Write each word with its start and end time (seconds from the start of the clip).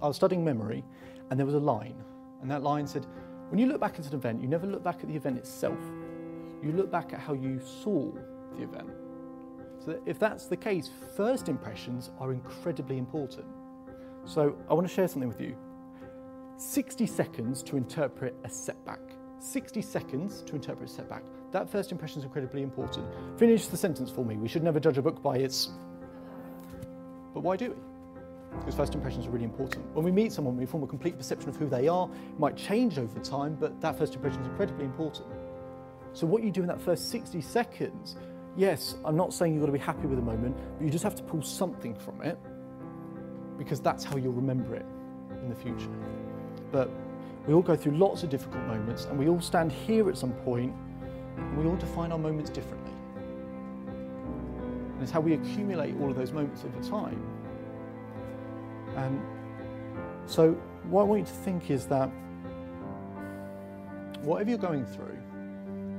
I 0.00 0.06
was 0.06 0.16
studying 0.16 0.44
memory, 0.44 0.84
and 1.30 1.38
there 1.38 1.46
was 1.46 1.54
a 1.54 1.60
line, 1.60 2.02
and 2.40 2.50
that 2.50 2.62
line 2.62 2.86
said, 2.86 3.06
when 3.50 3.58
you 3.58 3.66
look 3.66 3.80
back 3.80 3.98
at 3.98 4.06
an 4.06 4.14
event, 4.14 4.40
you 4.42 4.48
never 4.48 4.66
look 4.66 4.84
back 4.84 5.00
at 5.00 5.08
the 5.08 5.16
event 5.16 5.38
itself. 5.38 5.78
You 6.62 6.72
look 6.72 6.90
back 6.90 7.12
at 7.12 7.20
how 7.20 7.32
you 7.32 7.60
saw 7.60 8.10
the 8.56 8.62
event. 8.62 8.90
So 9.84 10.00
if 10.06 10.18
that's 10.18 10.46
the 10.46 10.56
case, 10.56 10.90
first 11.16 11.48
impressions 11.48 12.10
are 12.20 12.32
incredibly 12.32 12.98
important. 12.98 13.46
So 14.24 14.56
I 14.68 14.74
want 14.74 14.86
to 14.86 14.92
share 14.92 15.08
something 15.08 15.28
with 15.28 15.40
you. 15.40 15.56
60 16.58 17.06
seconds 17.06 17.62
to 17.62 17.76
interpret 17.76 18.34
a 18.44 18.50
setback. 18.50 19.00
60 19.38 19.80
seconds 19.80 20.42
to 20.42 20.56
interpret 20.56 20.90
a 20.90 20.92
setback. 20.92 21.22
That 21.52 21.70
first 21.70 21.92
impression 21.92 22.18
is 22.18 22.24
incredibly 22.24 22.62
important. 22.62 23.06
Finish 23.38 23.68
the 23.68 23.76
sentence 23.76 24.10
for 24.10 24.24
me. 24.24 24.36
We 24.36 24.48
should 24.48 24.64
never 24.64 24.80
judge 24.80 24.98
a 24.98 25.02
book 25.02 25.22
by 25.22 25.36
its. 25.36 25.70
But 27.32 27.40
why 27.40 27.56
do 27.56 27.70
we? 27.70 27.76
Because 28.58 28.74
first 28.74 28.94
impressions 28.94 29.26
are 29.26 29.30
really 29.30 29.44
important. 29.44 29.84
When 29.94 30.04
we 30.04 30.10
meet 30.10 30.32
someone, 30.32 30.56
we 30.56 30.66
form 30.66 30.82
a 30.82 30.86
complete 30.86 31.16
perception 31.16 31.48
of 31.48 31.56
who 31.56 31.68
they 31.68 31.88
are. 31.88 32.08
It 32.32 32.38
might 32.38 32.56
change 32.56 32.98
over 32.98 33.18
time, 33.20 33.56
but 33.58 33.80
that 33.80 33.98
first 33.98 34.14
impression 34.14 34.40
is 34.40 34.46
incredibly 34.48 34.84
important. 34.84 35.26
So, 36.12 36.26
what 36.26 36.42
you 36.42 36.50
do 36.50 36.62
in 36.62 36.66
that 36.68 36.80
first 36.80 37.10
60 37.10 37.40
seconds, 37.40 38.16
yes, 38.56 38.96
I'm 39.04 39.16
not 39.16 39.32
saying 39.32 39.52
you've 39.52 39.62
got 39.62 39.66
to 39.66 39.72
be 39.72 39.78
happy 39.78 40.06
with 40.06 40.18
a 40.18 40.22
moment, 40.22 40.56
but 40.78 40.84
you 40.84 40.90
just 40.90 41.04
have 41.04 41.14
to 41.16 41.22
pull 41.22 41.42
something 41.42 41.94
from 41.94 42.22
it 42.22 42.38
because 43.58 43.80
that's 43.80 44.04
how 44.04 44.16
you'll 44.16 44.32
remember 44.32 44.74
it 44.74 44.86
in 45.42 45.48
the 45.48 45.54
future. 45.54 45.90
But 46.72 46.90
we 47.46 47.54
all 47.54 47.62
go 47.62 47.76
through 47.76 47.96
lots 47.96 48.22
of 48.22 48.30
difficult 48.30 48.62
moments, 48.64 49.06
and 49.06 49.18
we 49.18 49.28
all 49.28 49.40
stand 49.40 49.72
here 49.72 50.08
at 50.08 50.16
some 50.16 50.32
point, 50.32 50.74
and 51.36 51.58
we 51.58 51.66
all 51.66 51.76
define 51.76 52.12
our 52.12 52.18
moments 52.18 52.50
differently. 52.50 52.92
And 53.86 55.02
it's 55.02 55.12
how 55.12 55.20
we 55.20 55.34
accumulate 55.34 55.94
all 56.00 56.10
of 56.10 56.16
those 56.16 56.32
moments 56.32 56.64
over 56.64 56.88
time 56.88 57.22
and 59.04 59.20
so, 60.26 60.52
what 60.90 61.02
I 61.02 61.04
want 61.04 61.20
you 61.20 61.26
to 61.26 61.32
think 61.32 61.70
is 61.70 61.86
that 61.86 62.10
whatever 64.22 64.50
you're 64.50 64.58
going 64.58 64.84
through, 64.84 65.16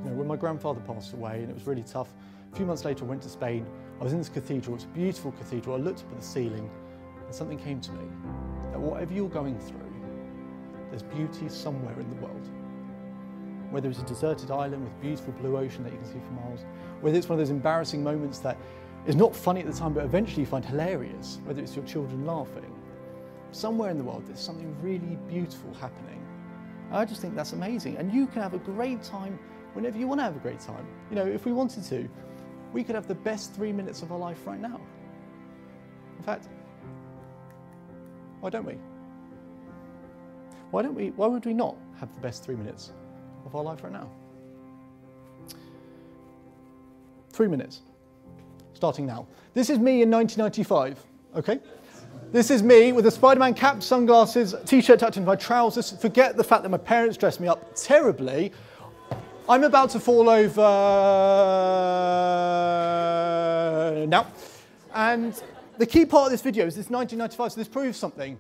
you 0.04 0.10
know, 0.10 0.16
when 0.16 0.28
my 0.28 0.36
grandfather 0.36 0.82
passed 0.82 1.14
away 1.14 1.42
and 1.42 1.50
it 1.50 1.54
was 1.54 1.66
really 1.66 1.84
tough, 1.84 2.14
a 2.52 2.56
few 2.56 2.66
months 2.66 2.86
later 2.86 3.06
I 3.06 3.08
went 3.08 3.22
to 3.24 3.30
Spain. 3.30 3.66
I 4.00 4.04
was 4.04 4.14
in 4.14 4.20
this 4.20 4.30
cathedral, 4.30 4.76
it's 4.76 4.86
a 4.86 4.90
beautiful 4.90 5.32
cathedral. 5.34 5.76
I 5.76 5.80
looked 5.80 6.02
up 6.02 6.12
at 6.12 6.20
the 6.20 6.26
ceiling 6.26 6.70
and 7.26 7.36
something 7.36 7.58
came 7.58 7.82
to 7.82 7.92
me 7.92 8.06
that 8.72 8.80
whatever 8.80 9.14
you're 9.14 9.30
going 9.30 9.60
through, 9.60 9.80
there's 10.90 11.04
beauty 11.04 11.50
somewhere 11.50 12.00
in 12.00 12.10
the 12.10 12.16
world. 12.16 12.50
Whether 13.72 13.90
it's 13.90 14.00
a 14.00 14.06
deserted 14.06 14.52
island 14.52 14.84
with 14.84 15.02
beautiful 15.02 15.34
blue 15.34 15.58
ocean 15.58 15.84
that 15.84 15.92
you 15.92 16.00
can 16.00 16.08
see 16.08 16.20
for 16.20 16.32
miles, 16.34 16.66
whether 17.02 17.18
it's 17.18 17.30
one 17.30 17.40
of 17.40 17.46
those 17.46 17.52
embarrassing 17.52 18.04
moments 18.04 18.40
that 18.40 18.58
is 19.06 19.16
not 19.16 19.36
funny 19.36 19.62
at 19.62 19.68
the 19.68 19.74
time 19.74 19.94
but 19.94 20.04
eventually 20.04 20.42
you 20.42 20.48
find 20.48 20.66
hilarious, 20.66 21.40
whether 21.46 21.62
it's 21.62 21.76
your 21.76 21.86
children 21.86 22.26
laughing, 22.26 22.74
somewhere 23.52 23.90
in 23.90 23.98
the 23.98 24.04
world 24.04 24.26
there's 24.28 24.40
something 24.40 24.76
really 24.82 25.18
beautiful 25.28 25.74
happening. 25.76 26.26
I 26.92 27.06
just 27.06 27.22
think 27.22 27.36
that's 27.36 27.54
amazing. 27.54 27.98
And 27.98 28.12
you 28.12 28.28
can 28.28 28.42
have 28.42 28.54
a 28.54 28.60
great 28.60 29.04
time 29.04 29.38
whenever 29.74 29.98
you 29.98 30.08
want 30.08 30.20
to 30.20 30.24
have 30.24 30.36
a 30.36 30.40
great 30.40 30.60
time. 30.60 30.86
You 31.10 31.16
know, 31.16 31.26
if 31.26 31.46
we 31.46 31.52
wanted 31.52 31.84
to, 31.86 32.10
we 32.74 32.84
could 32.84 32.96
have 32.96 33.08
the 33.08 33.16
best 33.16 33.54
three 33.54 33.72
minutes 33.72 34.02
of 34.02 34.12
our 34.12 34.18
life 34.18 34.46
right 34.46 34.60
now. 34.60 34.80
In 36.18 36.24
fact, 36.24 36.48
why 38.40 38.50
don't 38.50 38.66
we? 38.66 38.78
Why 40.72 40.82
don't 40.82 40.96
we? 40.96 41.10
Why 41.12 41.28
would 41.28 41.46
we 41.46 41.54
not 41.54 41.76
have 42.00 42.14
the 42.14 42.22
best 42.22 42.44
three 42.44 42.56
minutes 42.56 42.92
of 43.46 43.56
our 43.56 43.64
life 43.64 43.84
right 43.84 43.94
now? 43.94 44.10
Three 47.32 47.48
minutes, 47.48 47.82
starting 48.74 49.06
now. 49.06 49.28
This 49.54 49.70
is 49.70 49.80
me 49.80 50.02
in 50.02 50.12
1995, 50.12 51.06
okay? 51.38 51.60
This 52.32 52.52
is 52.52 52.62
me 52.62 52.92
with 52.92 53.08
a 53.08 53.12
Spider-Man 53.12 53.56
cap, 53.56 53.82
sunglasses, 53.82 54.54
t-shirt 54.66 55.00
tucked 55.00 55.18
into 55.18 55.26
my 55.26 55.36
trousers. 55.36 55.90
Forget 56.00 56.38
the 56.38 56.44
fact 56.44 56.62
that 56.62 56.70
my 56.70 56.78
parents 56.78 57.18
dressed 57.18 57.40
me 57.40 57.48
up 57.48 57.72
terribly. 57.76 58.52
I'm 59.50 59.64
about 59.64 59.90
to 59.92 60.00
fall 60.00 60.30
over 60.30 60.62
now. 64.08 64.28
And 64.94 65.42
the 65.80 65.88
key 65.88 66.06
part 66.06 66.26
of 66.26 66.32
this 66.32 66.44
video 66.44 66.68
is 66.68 66.76
this 66.76 66.92
1995, 66.92 67.54
so 67.54 67.60
this 67.60 67.68
proves 67.68 67.98
something. 67.98 68.38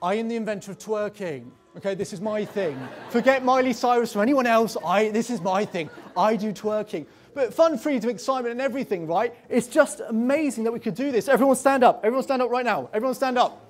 I 0.00 0.14
am 0.14 0.28
the 0.28 0.36
inventor 0.36 0.70
of 0.70 0.78
twerking. 0.78 1.50
Okay, 1.76 1.94
this 1.94 2.14
is 2.14 2.22
my 2.22 2.46
thing. 2.46 2.80
Forget 3.10 3.44
Miley 3.44 3.74
Cyrus 3.74 4.16
or 4.16 4.22
anyone 4.22 4.46
else. 4.46 4.74
I, 4.82 5.10
this 5.10 5.28
is 5.28 5.42
my 5.42 5.66
thing. 5.66 5.90
I 6.16 6.34
do 6.34 6.54
twerking. 6.54 7.04
But 7.38 7.54
fun, 7.54 7.78
freedom, 7.78 8.10
excitement, 8.10 8.50
and 8.50 8.60
everything, 8.60 9.06
right? 9.06 9.32
It's 9.48 9.68
just 9.68 10.00
amazing 10.00 10.64
that 10.64 10.72
we 10.72 10.80
could 10.80 10.96
do 10.96 11.12
this. 11.12 11.28
Everyone 11.28 11.54
stand 11.54 11.84
up. 11.84 12.00
Everyone 12.02 12.24
stand 12.24 12.42
up 12.42 12.50
right 12.50 12.64
now. 12.64 12.90
Everyone 12.92 13.14
stand 13.14 13.38
up. 13.38 13.64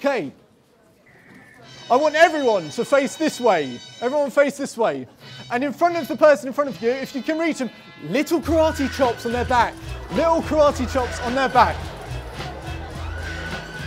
Okay. 0.00 0.32
I 1.88 1.94
want 1.94 2.16
everyone 2.16 2.70
to 2.70 2.84
face 2.84 3.14
this 3.14 3.40
way. 3.40 3.78
Everyone 4.00 4.32
face 4.32 4.56
this 4.56 4.76
way. 4.76 5.06
And 5.52 5.62
in 5.62 5.72
front 5.72 5.96
of 5.96 6.08
the 6.08 6.16
person 6.16 6.48
in 6.48 6.52
front 6.52 6.70
of 6.70 6.82
you, 6.82 6.90
if 6.90 7.14
you 7.14 7.22
can 7.22 7.38
reach 7.38 7.58
them, 7.58 7.70
little 8.02 8.40
karate 8.40 8.92
chops 8.92 9.24
on 9.26 9.30
their 9.30 9.44
back. 9.44 9.74
Little 10.14 10.42
karate 10.42 10.92
chops 10.92 11.20
on 11.20 11.36
their 11.36 11.48
back. 11.48 11.76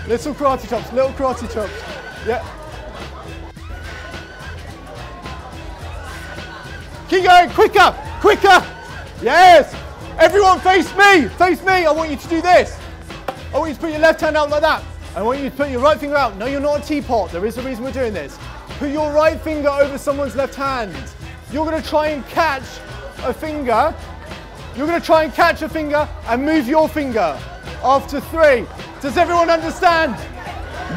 Little 0.07 0.33
karate 0.33 0.69
chops, 0.69 0.93
little 0.93 1.11
karate 1.11 1.53
chops. 1.53 1.73
Yeah. 2.25 2.47
Keep 7.09 7.25
going, 7.25 7.49
quicker, 7.49 7.93
quicker. 8.21 8.80
Yes! 9.21 9.75
Everyone 10.17 10.59
face 10.59 10.91
me! 10.95 11.27
Face 11.29 11.61
me! 11.63 11.85
I 11.85 11.91
want 11.91 12.09
you 12.09 12.17
to 12.17 12.27
do 12.27 12.41
this. 12.41 12.79
I 13.53 13.59
want 13.59 13.69
you 13.69 13.75
to 13.75 13.81
put 13.81 13.91
your 13.91 13.99
left 13.99 14.21
hand 14.21 14.35
out 14.35 14.49
like 14.49 14.61
that. 14.61 14.83
I 15.15 15.21
want 15.21 15.39
you 15.39 15.49
to 15.49 15.55
put 15.55 15.69
your 15.69 15.81
right 15.81 15.99
finger 15.99 16.15
out. 16.15 16.37
No, 16.37 16.47
you're 16.47 16.59
not 16.59 16.83
a 16.83 16.87
teapot. 16.87 17.31
There 17.31 17.45
is 17.45 17.57
a 17.57 17.61
reason 17.61 17.83
we're 17.83 17.91
doing 17.91 18.13
this. 18.13 18.39
Put 18.79 18.89
your 18.89 19.11
right 19.11 19.39
finger 19.39 19.69
over 19.69 19.97
someone's 19.97 20.35
left 20.35 20.55
hand. 20.55 20.95
You're 21.51 21.65
going 21.65 21.81
to 21.81 21.87
try 21.87 22.07
and 22.07 22.25
catch 22.27 22.63
a 23.23 23.33
finger. 23.33 23.93
You're 24.75 24.87
going 24.87 24.99
to 24.99 25.05
try 25.05 25.23
and 25.23 25.33
catch 25.33 25.61
a 25.61 25.69
finger 25.69 26.09
and 26.27 26.43
move 26.43 26.67
your 26.67 26.89
finger. 26.89 27.37
After 27.83 28.21
three. 28.21 28.65
Does 29.01 29.17
everyone 29.17 29.49
understand? 29.49 30.15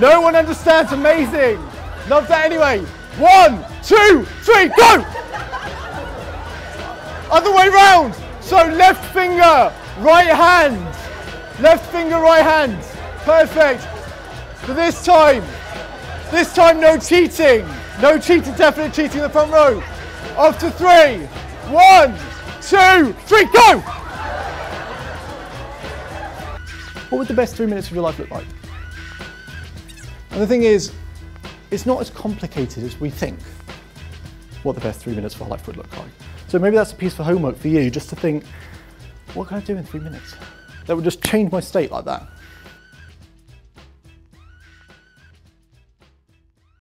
No 0.01 0.21
one 0.23 0.35
understands. 0.35 0.93
Amazing. 0.93 1.61
Love 2.09 2.27
that 2.29 2.45
anyway. 2.45 2.79
One, 3.19 3.65
two, 3.83 4.25
three, 4.43 4.69
go! 4.69 5.24
Other 7.35 7.53
way 7.53 7.69
round. 7.69 8.15
So 8.41 8.59
left 8.59 9.13
finger, 9.13 9.73
right 9.99 10.29
hand. 10.29 10.79
Left 11.61 11.85
finger, 11.91 12.15
right 12.21 12.45
hand. 12.45 12.81
Perfect. 13.25 13.83
For 14.61 14.73
this 14.73 15.05
time, 15.05 15.43
this 16.31 16.55
time 16.55 16.81
no 16.81 16.97
cheating. 16.97 17.67
No 18.01 18.21
cheating, 18.21 18.55
definite 18.55 18.95
cheating 18.95 19.17
in 19.17 19.23
the 19.23 19.29
front 19.29 19.51
row. 19.51 19.83
Off 20.37 20.61
to 20.61 20.71
three. 20.71 21.27
One, 21.75 22.13
two, 22.63 23.13
three, 23.27 23.47
go! 23.47 23.81
What 27.09 27.19
would 27.19 27.27
the 27.27 27.35
best 27.35 27.57
three 27.57 27.67
minutes 27.67 27.89
of 27.89 27.95
your 27.95 28.05
life 28.05 28.21
look 28.21 28.31
like? 28.31 28.47
And 30.31 30.41
the 30.41 30.47
thing 30.47 30.63
is, 30.63 30.93
it's 31.73 31.85
not 31.85 32.01
as 32.01 32.11
complicated 32.11 32.85
as 32.85 33.01
we 33.01 33.11
think 33.11 33.41
what 34.65 34.75
the 34.75 34.81
best 34.81 35.01
three 35.01 35.15
minutes 35.15 35.35
of 35.35 35.43
our 35.43 35.49
life 35.49 35.67
would 35.67 35.77
look 35.77 35.97
like. 35.97 36.09
So 36.49 36.59
maybe 36.59 36.77
that's 36.77 36.93
a 36.93 36.97
piece 36.97 37.15
for 37.15 37.23
homework 37.23 37.57
for 37.57 37.69
you, 37.69 37.91
just 37.91 38.09
to 38.11 38.17
think, 38.17 38.45
what 39.35 39.49
can 39.49 39.59
I 39.59 39.61
do 39.61 39.77
in 39.77 39.85
three 39.85 40.01
minutes? 40.01 40.35
That 40.87 40.97
would 40.97 41.05
just 41.05 41.23
change 41.23 41.53
my 41.53 41.61
state 41.61 41.91
like 41.91 42.05
that. 42.05 42.27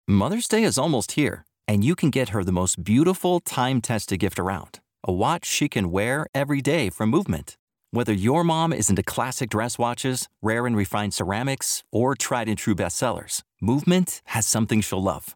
Mother's 0.07 0.47
Day 0.47 0.63
is 0.63 0.77
almost 0.77 1.13
here, 1.13 1.45
and 1.67 1.83
you 1.83 1.95
can 1.95 2.09
get 2.09 2.29
her 2.29 2.43
the 2.43 2.51
most 2.51 2.83
beautiful 2.83 3.39
time 3.39 3.81
tested 3.81 4.19
gift 4.19 4.39
around 4.39 4.79
a 5.05 5.11
watch 5.11 5.45
she 5.45 5.67
can 5.67 5.91
wear 5.91 6.25
every 6.33 6.61
day 6.61 6.89
from 6.89 7.09
Movement. 7.09 7.57
Whether 7.91 8.13
your 8.13 8.43
mom 8.43 8.71
is 8.71 8.89
into 8.89 9.03
classic 9.03 9.49
dress 9.49 9.77
watches, 9.77 10.29
rare 10.41 10.65
and 10.65 10.77
refined 10.77 11.13
ceramics, 11.13 11.83
or 11.91 12.15
tried 12.15 12.47
and 12.47 12.57
true 12.57 12.73
bestsellers, 12.73 13.41
Movement 13.61 14.21
has 14.25 14.47
something 14.47 14.81
she'll 14.81 15.03
love. 15.03 15.35